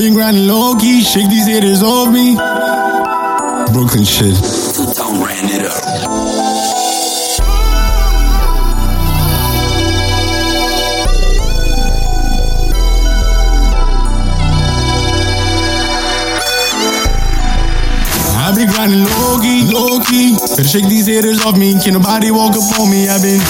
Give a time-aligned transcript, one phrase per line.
[0.00, 2.34] been grinding low key, shake these haters off me.
[3.70, 4.32] Brooklyn shit.
[4.96, 5.76] Don't ran it up.
[18.40, 20.32] I've been grinding low key, low key.
[20.56, 21.78] Better shake these haters off me.
[21.84, 23.06] Can nobody walk up on me?
[23.06, 23.42] I've been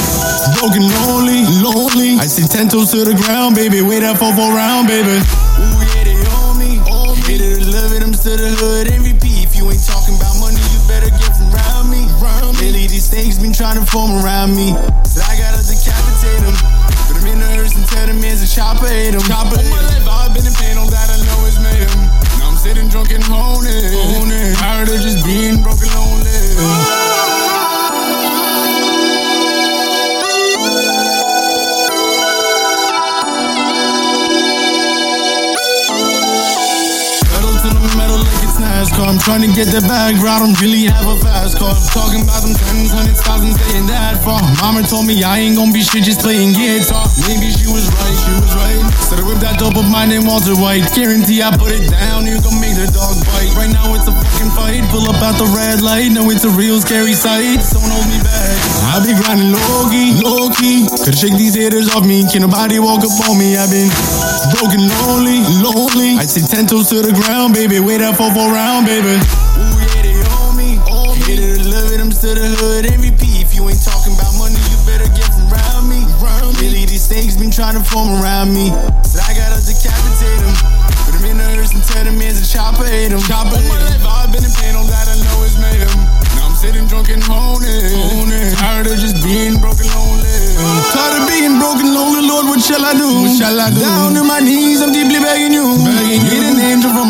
[0.58, 2.18] broken, lonely, lonely.
[2.18, 3.82] I see ten toes to the ground, baby.
[3.82, 5.22] Wait that four four round, baby.
[8.24, 9.44] Love to the hood MVP.
[9.44, 12.04] If you ain't talking about money, you better get from around me.
[12.20, 12.66] Round me.
[12.66, 14.72] Lately these snakes been trying to form around me,
[15.04, 16.56] so I gotta decapitate them.
[17.08, 19.22] Put them in the hearse and tell them it's a chopper, hate them.
[19.22, 19.89] Chopper, All my
[37.96, 39.08] metal like it's NASCAR.
[39.08, 40.30] I'm trying to get that bag right.
[40.30, 41.74] I don't really have a fast car.
[41.74, 44.40] I'm Talking about them tens, hundreds, thousands, saying that far.
[44.62, 47.04] Mama told me I ain't gonna be shit just playing guitar.
[47.26, 48.80] Maybe she was right, she was right.
[49.10, 50.86] Said I whip that dope of mine named Walter White.
[50.94, 53.52] Guarantee I put it down, you gon' make the dog bite.
[53.58, 54.86] Right now it's a fucking fight.
[54.94, 56.14] Pull up out the red light.
[56.14, 57.60] Know it's a real scary sight.
[57.74, 58.56] Don't hold me back.
[58.94, 60.86] I be grinding low key, low key.
[61.04, 62.24] Could shake these haters off me.
[62.30, 63.58] Can nobody walk up on me?
[63.58, 63.90] I've been
[64.54, 66.16] broken, lonely, lonely.
[66.16, 67.78] I sit ten toes to the ground, baby.
[67.82, 69.14] Wait up for round, baby.
[69.14, 70.78] Ooh yeah, they on me.
[70.90, 71.22] On me.
[71.24, 73.22] Haters love it, I'm to the hood MVP.
[73.42, 76.02] If you ain't talking about money, you better get from around me.
[76.20, 76.68] Round me.
[76.68, 78.68] Lately these snakes been trying to form around me,
[79.02, 80.54] so I gotta decapitate them.
[81.06, 83.22] Put them in the hearse and tell them it's a chopper, hate them.
[83.24, 85.98] Chopper, my life I've been in pain, all that I know is made 'em.
[86.36, 87.90] Now I'm sitting drunk and honing.
[87.96, 88.54] honing.
[88.54, 90.28] Tired of just being broken lonely.
[90.94, 93.08] Tired of being broken lonely, Lord, what shall I do?
[93.24, 93.80] What shall I do?
[93.80, 94.69] Down on my knees,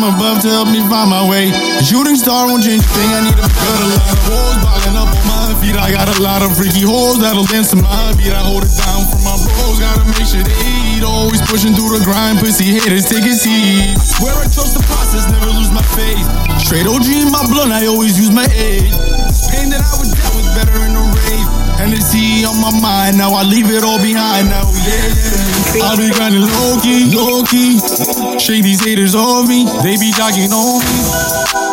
[0.01, 1.53] from above to help me find my way.
[1.77, 4.57] The shooting star won't change a thing, I need a got a lot of hoes
[4.65, 5.77] balling up on my feet.
[5.77, 8.33] I got a lot of freaky hoes that'll dance to my beat.
[8.33, 11.05] I hold it down for my bros, gotta make sure they eat.
[11.05, 13.93] Always pushing through the grind, pussy haters take a seat.
[14.01, 16.25] Swear I trust the process, never lose my faith.
[16.57, 18.49] Straight OG in my blood, I always use my.
[18.49, 21.20] This pain that I would die was better in a rave.
[21.81, 25.81] Hennessy on my mind, now I leave it all behind now, yeah.
[25.81, 27.79] I be grinding low key, low key.
[28.37, 31.70] Shake these haters on me, they be jogging on me.